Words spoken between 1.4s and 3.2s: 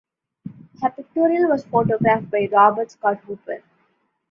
was photographed by Robert Scott